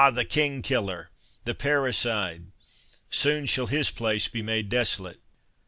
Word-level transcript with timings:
the 0.15 0.25
King 0.25 0.63
killer, 0.63 1.11
the 1.45 1.53
Parricide—soon 1.53 3.45
shall 3.45 3.67
his 3.67 3.91
place 3.91 4.27
be 4.27 4.41
made 4.41 4.67
desolate. 4.67 5.19